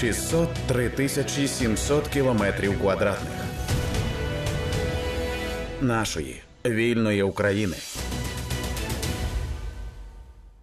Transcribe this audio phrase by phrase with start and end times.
[0.00, 3.32] 603 тисячі 700 кілометрів квадратних
[5.80, 7.76] нашої вільної України.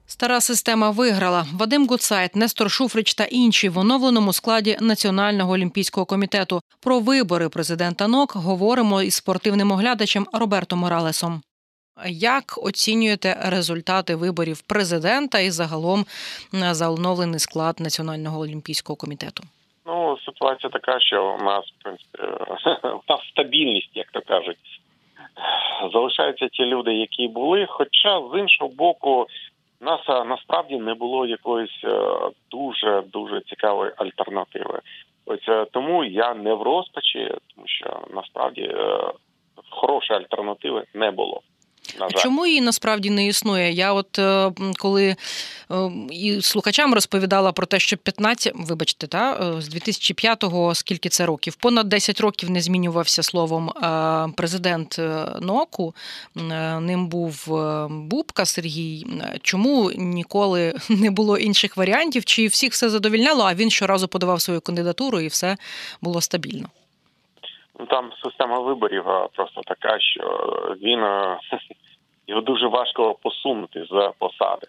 [0.08, 1.48] Стара система виграла.
[1.54, 6.62] Вадим Гуцайт, Нестор Шуфрич та інші в оновленому складі Національного олімпійського комітету.
[6.80, 11.42] Про вибори президента НОК говоримо із спортивним оглядачем Роберто Моралесом.
[12.06, 16.06] Як оцінюєте результати виборів президента і загалом
[16.52, 19.44] за оновлений склад Національного олімпійського комітету?
[19.86, 22.18] Ну, ситуація така, що у нас в принципі
[22.88, 24.58] у нас стабільність, як то кажуть.
[25.94, 27.66] Залишаються ті люди, які були.
[27.70, 29.28] Хоча з іншого боку,
[29.82, 31.84] нас насправді не було якоїсь
[32.52, 34.80] дуже дуже цікавої альтернативи.
[35.26, 38.76] Ось тому я не в розпачі, тому що насправді
[39.70, 41.42] хорошої альтернативи не було.
[42.00, 42.10] На.
[42.10, 43.72] Чому її насправді не існує?
[43.72, 45.16] Я, от е, коли
[45.72, 45.76] е,
[46.12, 51.56] і слухачам розповідала про те, що 15, вибачте, та е, з 2005-го, скільки це років,
[51.56, 53.72] понад 10 років не змінювався словом
[54.38, 55.00] президент
[55.42, 55.96] НОКу.
[56.80, 57.46] Ним був
[57.90, 59.06] Бубка Сергій.
[59.42, 62.26] Чому ніколи не було інших варіантів?
[62.26, 63.44] Чи всіх все задовільняло?
[63.44, 65.58] А він щоразу подавав свою кандидатуру і все
[66.02, 66.70] було стабільно?
[67.80, 69.04] Ну там система виборів
[69.36, 70.24] просто така, що
[70.82, 71.00] він
[72.28, 74.68] його дуже важко посунути з посади.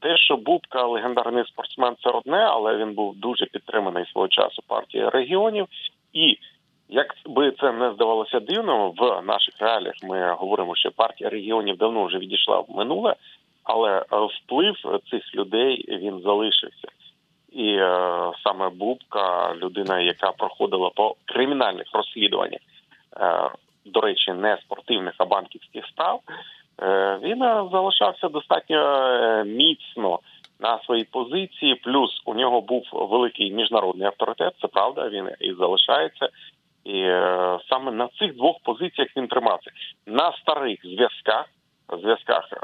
[0.00, 5.10] Те, що Бубка легендарний спортсмен, це одне, але він був дуже підтриманий свого часу партією
[5.10, 5.66] регіонів.
[6.12, 6.38] І
[6.88, 12.04] як би це не здавалося дивно, в наших реаліях ми говоримо, що партія регіонів давно
[12.04, 13.14] вже відійшла в минуле,
[13.64, 14.76] але вплив
[15.10, 16.88] цих людей він залишився.
[17.52, 22.60] І е, саме Бубка, людина, яка проходила по кримінальних розслідуваннях,
[23.16, 23.50] е,
[23.84, 26.20] до речі, не спортивних, а банківських справ,
[26.82, 27.38] е, він
[27.72, 30.18] залишався достатньо міцно
[30.60, 31.74] на своїй позиції.
[31.74, 34.54] Плюс у нього був великий міжнародний авторитет.
[34.60, 36.28] Це правда, він і залишається.
[36.84, 39.70] І е, саме на цих двох позиціях він тримався
[40.06, 41.46] на старих зв'язках,
[42.02, 42.58] зв'язках, е,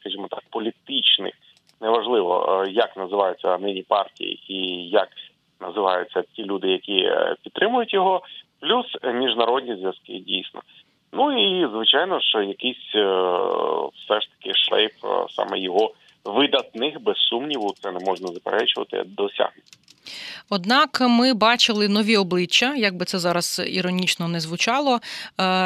[0.00, 1.34] скажімо так, політичних
[1.80, 5.08] неважливо, е, як називаються нині партії і як
[5.60, 8.22] називаються ті люди, які е, підтримують його,
[8.60, 10.60] плюс міжнародні зв'язки дійсно.
[11.12, 13.04] Ну і звичайно ж, якийсь е,
[13.94, 14.92] все ж таки шлейф
[15.30, 15.90] саме його
[16.26, 19.62] видатних, без сумніву, це не можна заперечувати, досягнень.
[20.48, 25.00] Однак ми бачили нові обличчя, як би це зараз іронічно не звучало.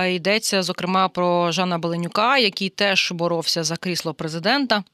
[0.09, 4.85] Йдеться зокрема про Жана Беленюка, який теж боровся за крісло президента.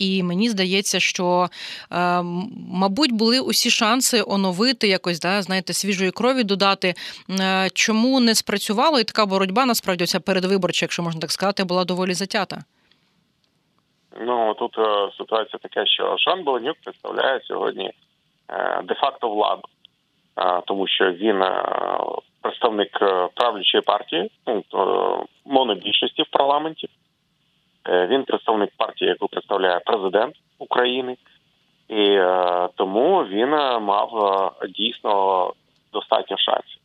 [0.00, 1.50] І мені здається, що,
[1.92, 2.22] е,
[2.70, 6.94] мабуть, були усі шанси оновити якось, да, знаєте, свіжої крові додати.
[7.30, 11.84] Е, чому не спрацювало, і така боротьба насправді ця передвиборча, якщо можна так сказати, була
[11.84, 12.64] доволі затята.
[14.20, 17.90] Ну тут е, ситуація така, що Шан Беленюк представляє сьогодні
[18.84, 19.62] де-факто владу,
[20.66, 21.44] тому що він
[22.40, 22.98] представник
[23.34, 24.64] правлячої партії, ну,
[25.44, 26.88] монобільшості в парламенті.
[27.88, 31.16] Е, він представник партії, яку представляє президент України,
[31.88, 35.52] і е, тому він е, мав дійсно
[35.92, 36.80] достатньо шансів.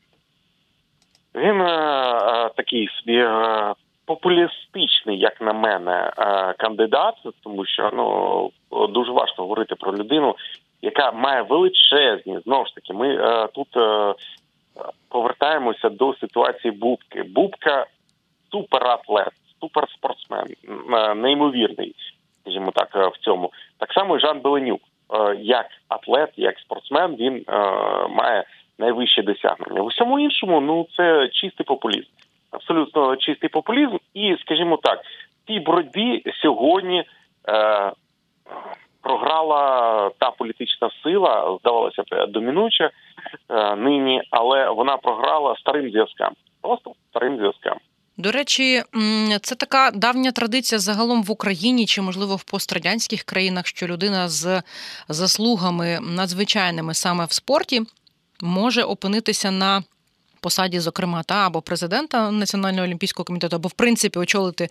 [1.35, 1.57] Він
[2.55, 3.27] такий собі
[4.05, 6.11] популістичний, як на мене,
[6.57, 10.35] кандидат, тому що ну дуже важко говорити про людину,
[10.81, 12.93] яка має величезні знову ж таки.
[12.93, 13.17] Ми
[13.53, 13.67] тут
[15.09, 17.23] повертаємося до ситуації Бубки.
[17.23, 17.85] Бубка
[18.51, 20.45] суператлет суперспортсмен,
[21.22, 21.95] неймовірний,
[22.41, 23.51] скажімо так, е, в цьому.
[23.77, 24.81] Так само і Жан Беленюк,
[25.13, 27.53] е, як атлет, як спортсмен, він е,
[28.07, 28.43] має
[28.79, 29.81] найвищі досягнення.
[29.81, 32.09] В усьому іншому, ну це чистий популізм,
[32.55, 33.97] абсолютно чистий популізм.
[34.13, 34.99] І, скажімо так,
[35.47, 37.03] в боротьбі сьогодні.
[39.01, 42.89] Програла та політична сила, здавалося б, домінуюча
[43.49, 47.77] е, нині, але вона програла старим зв'язкам, просто старим зв'язкам.
[48.17, 48.83] До речі,
[49.41, 54.61] це така давня традиція загалом в Україні чи, можливо, в пострадянських країнах, що людина з
[55.07, 57.81] заслугами надзвичайними саме в спорті
[58.41, 59.84] може опинитися на
[60.45, 64.69] посаді, зокрема, та або президента Національного олімпійського комітету, або в принципі очолити е,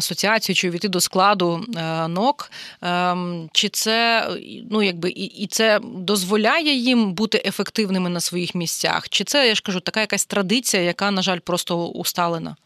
[0.00, 2.38] асоціацію чи увійти до складу е, НОК.
[2.50, 3.16] Е,
[3.52, 4.26] чи це
[4.70, 9.08] ну якби і, і це дозволяє їм бути ефективними на своїх місцях?
[9.08, 12.56] Чи це я ж кажу, така якась традиція, яка, на жаль, просто усталена?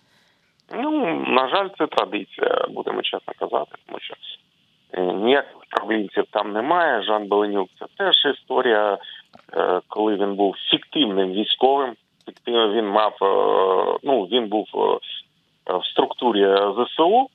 [0.82, 0.90] Ну,
[1.38, 4.14] на жаль, це традиція, будемо чесно казати, тому що
[5.24, 7.02] ніяких управлінців там немає.
[7.02, 8.98] Жан Беленюк це теж історія Е,
[9.88, 11.94] коли він був фіктивним військовим.
[12.46, 14.98] Він мав е, ну він був е,
[15.76, 17.28] в структурі ЗСУ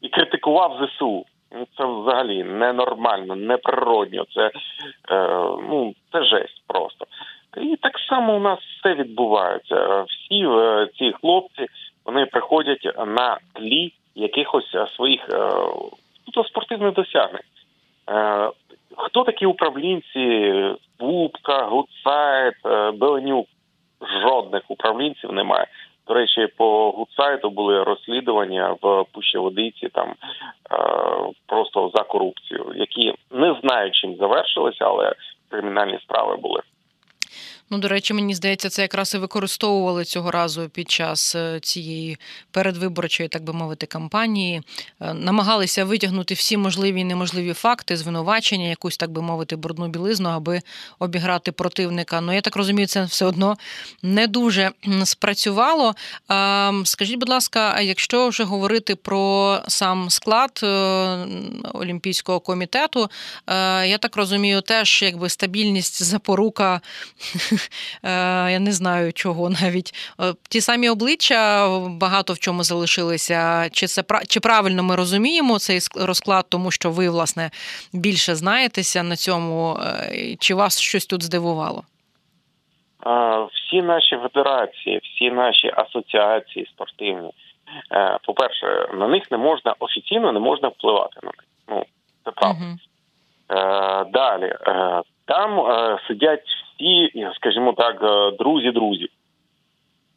[0.00, 1.24] і критикував ЗСУ.
[1.52, 4.24] Ну, це взагалі ненормально, неприродньо.
[4.34, 4.50] Це е,
[5.70, 7.06] ну це жесть просто.
[7.56, 10.02] І так само у нас все відбувається.
[10.02, 11.66] Всі е, ці хлопці
[12.04, 15.50] вони приходять на тлі якихось е, своїх е,
[16.36, 17.42] ну, спортивних досягнень.
[18.10, 18.50] Е,
[18.96, 20.54] хто такі управлінці?
[21.14, 23.46] Бубка, Гудсайт, е, Беленюк?
[24.22, 25.66] Жодних управлінців немає.
[26.06, 30.14] До речі, по Гудсайту були розслідування в Пущеводиці там е,
[31.46, 35.12] просто за корупцію, які не знаю, чим завершилися, але
[35.50, 36.60] кримінальні справи були.
[37.74, 42.18] Ну, до речі, мені здається, це якраз і використовували цього разу під час е, цієї
[42.50, 44.62] передвиборчої, так би мовити, кампанії.
[45.00, 50.28] Е, намагалися витягнути всі можливі і неможливі факти, звинувачення, якусь, так би мовити, брудну білизну,
[50.28, 50.60] аби
[50.98, 52.20] обіграти противника.
[52.20, 53.56] Ну, я так розумію, це все одно
[54.02, 54.70] не дуже
[55.04, 55.94] спрацювало.
[56.84, 60.66] Скажіть, будь ласка, якщо вже говорити про сам склад е,
[61.72, 63.10] Олімпійського комітету,
[63.86, 66.80] я так розумію, теж якби стабільність запорука.
[68.02, 69.94] Е, я не знаю чого навіть.
[70.20, 73.68] Е, ті самі обличчя багато в чому залишилися.
[73.72, 77.50] Чи це чи правильно ми розуміємо цей розклад, тому що ви, власне,
[77.92, 81.82] більше знаєтеся на цьому, е, чи вас щось тут здивувало?
[83.52, 87.30] Всі наші федерації, всі наші асоціації спортивні.
[88.26, 91.44] По-перше, на них не можна офіційно не можна впливати на них.
[91.68, 91.84] Ну,
[92.24, 92.64] це правда.
[92.64, 92.76] Угу.
[94.12, 94.54] Далі
[95.24, 95.66] там
[96.08, 99.08] сидять всі, скажімо так, е, друзі друзів.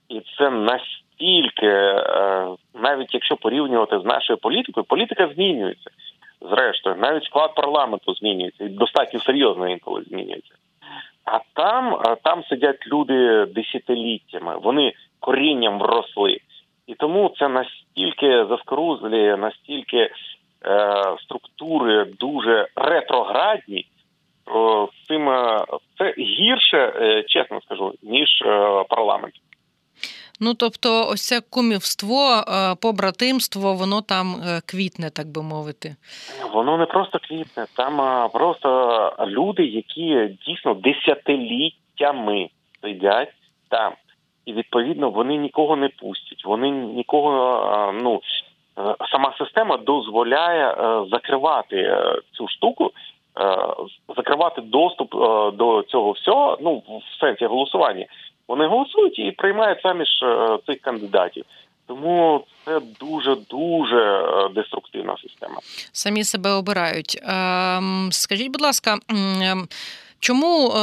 [0.10, 5.90] І це настільки, е, навіть якщо порівнювати з нашою політикою, політика змінюється.
[6.42, 10.54] Зрештою, навіть склад парламенту змінюється і достатньо серйозно інколи змінюється.
[11.26, 16.38] А там е, там сидять люди десятиліттями, вони корінням вросли.
[16.88, 20.10] І тому це настільки заскорузлі, настільки е,
[21.24, 23.86] структури дуже ретроградні,
[25.08, 25.30] цим
[25.98, 29.34] це гірше, е, чесно скажу, ніж е, парламент.
[30.40, 34.36] Ну тобто, ось це кумівство, е, побратимство, воно там
[34.66, 35.96] квітне, так би мовити.
[36.54, 42.50] Воно не просто квітне, там просто люди, які дійсно десятиліттями
[42.82, 43.34] сидять
[43.70, 43.94] там,
[44.46, 46.46] і відповідно вони нікого не пустять.
[46.46, 48.22] Вони нікого, ну
[49.12, 50.76] сама система дозволяє
[51.12, 51.98] закривати
[52.32, 52.92] цю штуку.
[54.18, 58.06] Е, закривати доступ е, до цього всього, ну в сенсі голосування.
[58.48, 61.46] Вони голосують і приймають самі ж е, цих кандидатів.
[61.88, 64.24] Тому це дуже дуже
[64.56, 65.56] деструктивна система.
[65.92, 67.20] Самі себе обирають.
[67.24, 68.98] Ем, скажіть, будь ласка.
[70.20, 70.74] Чому е,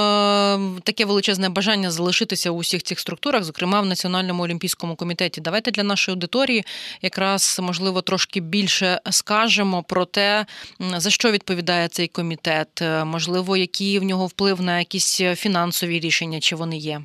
[0.84, 5.40] таке величезне бажання залишитися у всіх цих структурах, зокрема в Національному олімпійському комітеті?
[5.40, 6.64] Давайте для нашої аудиторії
[7.02, 10.46] якраз можливо трошки більше скажемо про те,
[10.80, 16.40] за що відповідає цей комітет, е, можливо, який в нього вплив на якісь фінансові рішення,
[16.40, 17.00] чи вони є?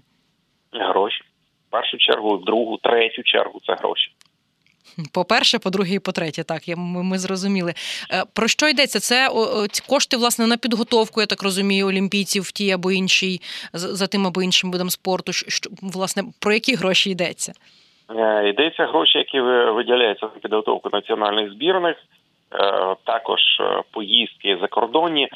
[0.73, 1.21] Гроші.
[1.67, 4.11] В першу чергу, в другу, третю чергу це гроші.
[5.13, 7.73] По-перше, по-друге, і по-третє, так ми, ми зрозуміли.
[8.11, 8.99] Е, про що йдеться?
[8.99, 9.29] Це
[9.71, 13.39] ці кошти власне на підготовку, я так розумію, олімпійців в тій або іншій,
[13.73, 15.33] за тим або іншим видом спорту.
[15.33, 17.53] Що, власне, про які гроші йдеться?
[18.15, 19.39] Е, йдеться гроші, які
[19.71, 23.39] виділяються на підготовку національних збірних, е, також
[23.91, 25.29] поїздки закордонні.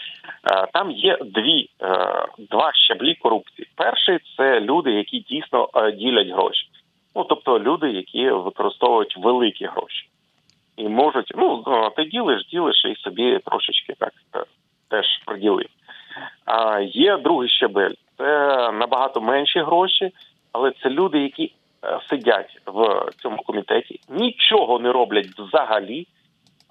[0.74, 1.70] Там є дві
[2.38, 3.68] два щаблі корупції.
[3.76, 6.68] Перший це люди, які дійсно ділять гроші.
[7.16, 10.10] Ну тобто люди, які використовують великі гроші,
[10.78, 11.64] і можуть, ну
[11.96, 14.44] ти ділиш, ділиш і собі трошечки так е,
[14.90, 15.68] теж приділив.
[16.46, 18.26] А є другий щебель, це
[18.72, 20.12] набагато менші гроші,
[20.52, 21.54] але це люди, які
[21.84, 26.08] е, сидять в цьому комітеті, нічого не роблять взагалі.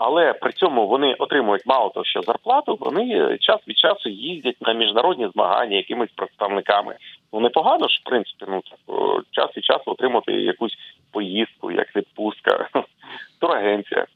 [0.04, 2.76] Але при цьому вони отримують мало того, що зарплату.
[2.80, 6.96] Вони час від часу їздять на міжнародні змагання якимись представниками.
[7.32, 8.62] Ну непогано ж в принципі, ну
[9.30, 10.76] час від часу отримати якусь
[11.12, 12.68] поїздку, як відпустка,
[13.40, 14.06] турагенція.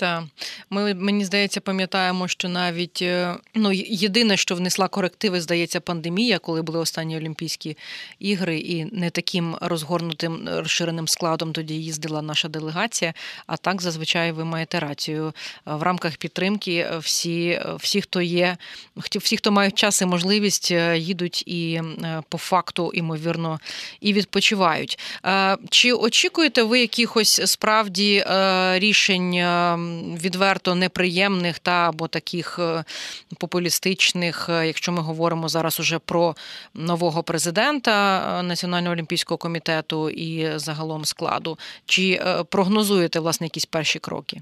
[0.00, 0.24] Так.
[0.70, 6.62] Ми мені здається, пам'ятаємо, що навіть е, ну єдине, що внесла корективи, здається, пандемія, коли
[6.62, 7.76] були останні Олімпійські
[8.18, 13.14] ігри, і не таким розгорнутим розширеним складом тоді їздила наша делегація.
[13.46, 15.32] А так зазвичай ви маєте рацію
[15.64, 16.86] в рамках підтримки.
[16.98, 18.56] Всі, всі, хто є,
[18.96, 23.60] всі, хто мають час і можливість, е, їдуть і е, по факту, ймовірно,
[24.00, 24.98] і відпочивають.
[25.70, 28.24] Чи очікуєте ви якихось справді
[28.78, 29.34] рішень?
[30.24, 32.84] Відверто неприємних та або таких е,
[33.40, 36.34] популістичних, е, якщо ми говоримо зараз уже про
[36.74, 41.56] нового президента е, Національного олімпійського комітету і загалом складу,
[41.86, 42.20] чи
[42.52, 44.36] прогнозуєте власне якісь перші кроки?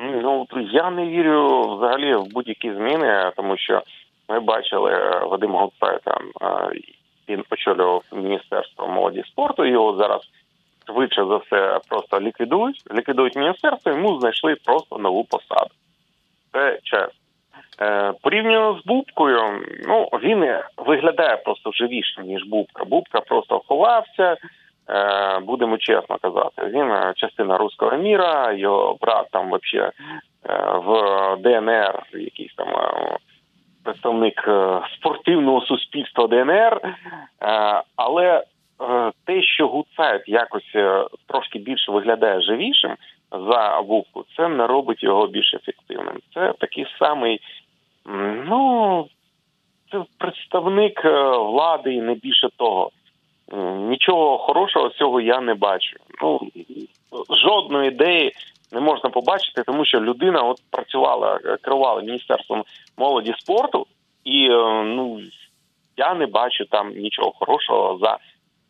[0.00, 3.82] Ну я не вірю взагалі в будь-які зміни, тому що
[4.28, 4.92] ми бачили
[5.30, 6.18] Вадима Гуцайта,
[7.28, 9.64] він очолював міністерство молоді спорту.
[9.64, 10.20] Його зараз
[10.86, 12.82] швидше за все просто ліквідують.
[12.94, 15.70] Ліквідують міністерство, йому знайшли просто нову посаду.
[16.52, 17.22] Це чесно.
[17.80, 22.84] Е, порівняно з Бубкою, ну він виглядає просто живішим, ніж Бубка.
[22.84, 24.36] Бубка просто ховався,
[24.88, 26.66] е, будемо чесно казати.
[26.66, 29.90] Він частина руського міра, його брат там взагалі
[30.74, 33.16] в ДНР, якийсь там е,
[33.84, 34.48] представник
[34.94, 36.80] спортивного суспільства ДНР.
[37.96, 38.44] Але
[39.24, 40.72] те, що Гуцайт якось
[41.26, 42.96] трошки більше виглядає живішим
[43.30, 46.18] за Бубку, це не робить його більш ефективним.
[46.34, 47.40] Це такий самий
[48.04, 49.06] Ну,
[49.90, 52.90] це представник е, влади і не більше того.
[53.88, 55.96] Нічого хорошого цього я не бачу.
[56.22, 56.40] Ну
[57.30, 58.32] жодної ідеї
[58.72, 62.64] не можна побачити, тому що людина от працювала, е, керувала міністерством
[62.98, 63.86] молоді спорту,
[64.24, 65.20] і е, ну
[65.96, 68.18] я не бачу там нічого хорошого за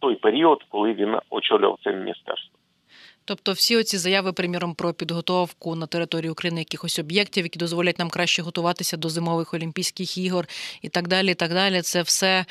[0.02, 2.58] той період, коли він очолював це міністерство.
[3.24, 8.08] Тобто, всі оці заяви, приміром, про підготовку на території України якихось об'єктів, які дозволять нам
[8.10, 10.44] краще готуватися до зимових олімпійських ігор
[10.82, 11.30] і так далі.
[11.30, 11.80] і так далі.
[11.80, 12.44] Це все е,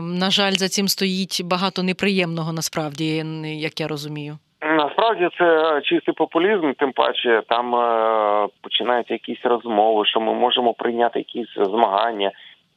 [0.00, 4.38] на жаль, за цим стоїть багато неприємного, насправді, як я розумію.
[4.62, 11.18] Насправді це чистий популізм, тим паче там е, починаються якісь розмови, що ми можемо прийняти
[11.18, 12.30] якісь змагання,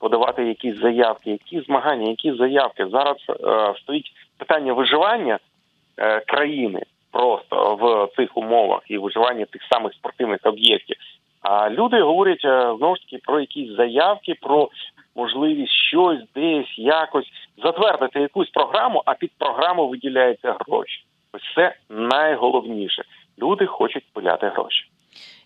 [0.04, 1.32] подавати якісь заявки.
[1.32, 5.40] Які змагання, які заявки зараз е, стоїть питання виживання.
[5.98, 6.82] Е, країни
[7.12, 10.96] просто в цих умовах і виживання тих самих спортивних об'єктів.
[11.42, 14.70] А люди говорять е, знову ж таки про якісь заявки, про
[15.16, 17.32] можливість щось десь якось
[17.64, 21.04] затвердити якусь програму, а під програму виділяються гроші.
[21.34, 23.04] Ось це найголовніше.
[23.42, 24.86] Люди хочуть пиляти гроші.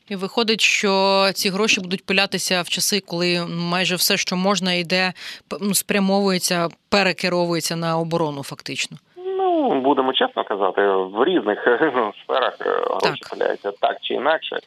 [0.10, 5.14] І виходить, що ці гроші будуть пилятися в часи, коли майже все, що можна, йде
[5.62, 8.98] ну, спрямовується, перекеровується на оборону, фактично.
[9.16, 11.60] Ну будемо чесно казати, в різних
[12.24, 14.60] сферах е, гроші пиляються так чи інакше.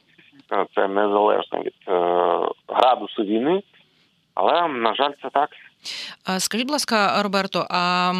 [0.53, 1.93] Е, це незалежно від е,
[2.69, 3.63] градусу війни,
[4.35, 5.51] але на жаль, це так.
[6.39, 8.13] Скажіть, будь ласка, Роберто, а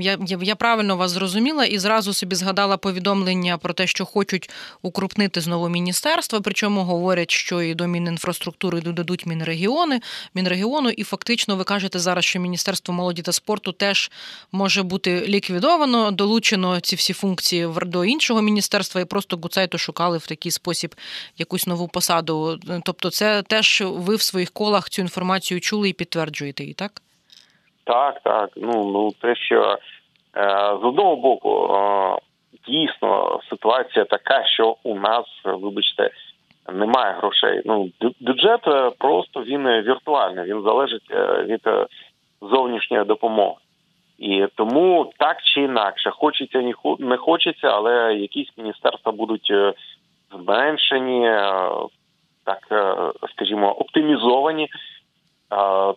[0.00, 4.50] я я правильно вас зрозуміла і зразу собі згадала повідомлення про те, що хочуть
[4.82, 6.42] укрупнити знову міністерство.
[6.42, 10.00] Причому говорять, що і до Мінінфраструктури додадуть мінрегіони,
[10.34, 14.10] мінрегіону, і фактично ви кажете зараз, що Міністерство молоді та спорту теж
[14.52, 20.26] може бути ліквідовано, долучено ці всі функції до іншого міністерства, і просто Гуцайту шукали в
[20.26, 20.94] такий спосіб
[21.38, 22.60] якусь нову посаду.
[22.84, 27.02] Тобто, це теж ви в своїх колах цю інформацію чули і підтверджуєте її, так?
[27.86, 28.50] Так, так.
[28.56, 29.78] Ну ну те, що е,
[30.82, 32.16] з одного боку е,
[32.68, 36.10] дійсно ситуація така, що у нас, вибачте,
[36.72, 37.62] немає грошей.
[37.64, 37.90] Ну
[38.20, 41.86] бюджет е, просто він віртуальний, він залежить е, від е,
[42.40, 43.56] зовнішньої допомоги.
[44.18, 49.52] І тому так чи інакше, хочеться не хочеться, але якісь міністерства будуть
[50.32, 51.22] зменшені,
[52.44, 52.58] так
[53.34, 54.68] скажімо, оптимізовані.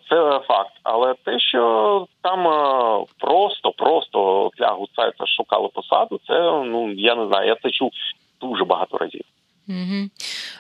[0.10, 2.44] Це факт, але те, що там
[3.18, 6.34] просто просто для гуцайта шукали посаду, це
[6.65, 7.48] ну я не знаю.
[7.48, 7.91] Я це чув
[8.41, 9.24] дуже багато разів.
[9.70, 10.10] Угу.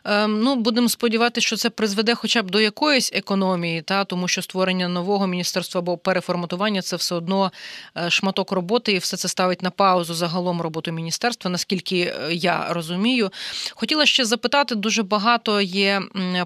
[0.05, 4.41] Ем, ну, Будемо сподіватися, що це призведе хоча б до якоїсь економії, та тому що
[4.41, 7.51] створення нового міністерства або переформатування це все одно
[7.97, 12.67] е, шматок роботи, і все це ставить на паузу загалом роботу міністерства, наскільки е, я
[12.69, 13.31] розумію.
[13.71, 16.01] Хотіла ще запитати: дуже багато є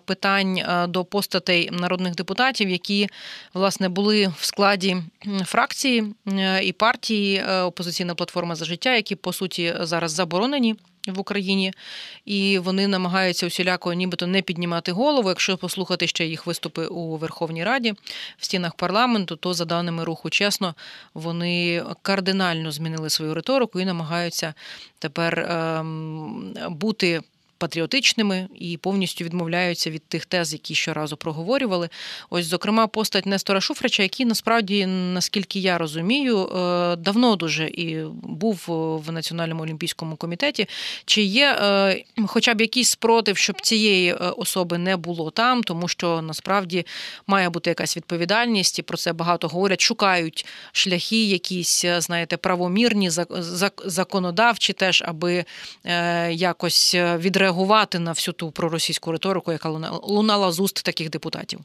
[0.06, 3.10] питань е, до постатей народних депутатів, які
[3.54, 4.98] власне були в складі
[5.46, 6.14] фракції
[6.64, 10.76] і партії Опозиційна платформа за життя, які по суті зараз заборонені
[11.08, 11.74] в Україні,
[12.26, 15.30] і вони намагаються усіляко, нібито не піднімати голову.
[15.30, 17.94] Якщо послухати ще їх виступи у Верховній Раді
[18.38, 20.76] в стінах парламенту, то за даними руху чесно,
[21.14, 24.54] вони кардинально змінили свою риторику і намагаються
[25.00, 27.22] тепер ем, бути
[27.64, 31.90] патріотичними і повністю відмовляються від тих тез, які щоразу проговорювали.
[32.30, 38.64] Ось, зокрема, постать Нестора Шуфрича, який насправді, наскільки я розумію, е, давно дуже і був
[39.08, 40.68] в Національному олімпійському комітеті.
[41.06, 45.88] Чи є е, хоча б якийсь спротив, щоб цієї е, особи не було там, тому
[45.88, 46.86] що насправді
[47.28, 49.82] має бути якась відповідальність, і про це багато говорять.
[49.82, 53.10] Шукають шляхи, якісь, знаєте, правомірні,
[53.86, 55.46] законодавчі теж, аби
[56.32, 59.70] якось відреагувати реагувати на всю ту проросійську риторику, яка
[60.04, 61.60] лунала з уст таких депутатів?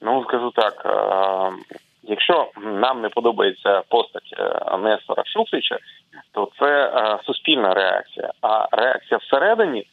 [0.00, 1.52] Ну скажу так: е,
[2.02, 5.78] якщо нам не подобається постать е, Нестора Шуфрича,
[6.32, 8.32] то це е, суспільна реакція.
[8.40, 9.86] А реакція всередині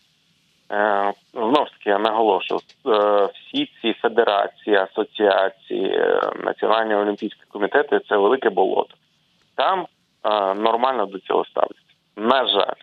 [1.34, 6.02] Знов ж таки я наголошую, е, всі ці федерації, асоціації,
[6.44, 8.96] Національні олімпійські комітети це велике болото.
[9.56, 9.86] Там
[10.56, 11.94] нормально до цього ставляться.
[12.16, 12.82] На жаль,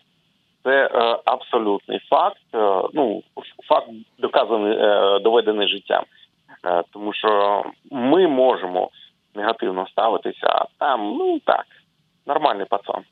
[0.67, 2.43] це е, абсолютний факт.
[2.55, 3.23] е, Ну
[3.69, 6.05] факт доказаний, е, доведений життям,
[6.93, 8.91] тому що ми можемо
[9.35, 11.67] негативно ставитися, а там ну так,
[12.27, 13.03] нормальний пацан.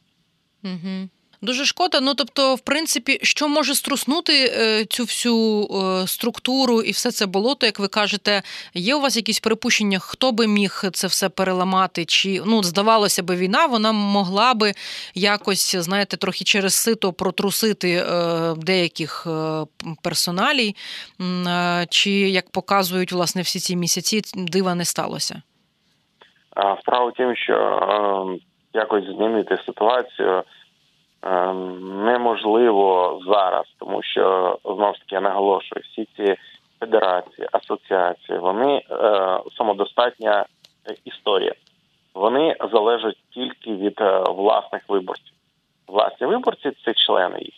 [0.64, 1.08] Угу.
[1.44, 2.00] Дуже шкода.
[2.00, 7.26] Ну тобто, в принципі, що може струснути е, цю всю е, структуру і все це
[7.26, 8.42] болото, як ви кажете,
[8.74, 12.04] є у вас якісь припущення, хто би міг це все переламати?
[12.04, 14.72] Чи ну здавалося би, війна вона могла би
[15.14, 18.04] якось, знаєте, трохи через сито протрусити е,
[18.56, 19.26] деяких
[20.02, 20.74] персоналій,
[21.88, 25.42] чи як показують власне всі ці місяці, дива не сталося?
[26.80, 28.38] Справа в тім, що е,
[28.74, 30.42] якось змінити ситуацію
[32.04, 36.36] неможливо зараз, тому що знов ж таки я наголошую, всі ці
[36.80, 40.46] федерації, асоціації, вони е, самодостатня
[41.04, 41.54] історія.
[42.14, 45.34] Вони залежать тільки від е, власних виборців.
[45.88, 47.54] Власні виборці це члени їх.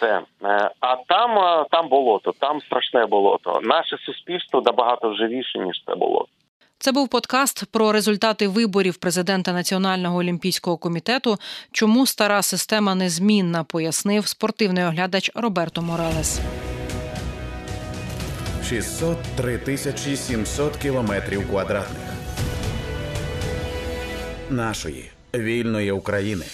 [0.00, 3.60] Це е, а там, е, там болото, там страшне болото.
[3.62, 6.28] Наше суспільство набагато живіше ніж це болото.
[6.78, 11.38] Це був подкаст про результати виборів президента Національного олімпійського комітету.
[11.72, 16.38] Чому стара система незмінна, пояснив спортивний оглядач Роберто Моралес.
[18.68, 22.02] 603 тисячі 700 кілометрів квадратних
[24.50, 26.44] нашої вільної України.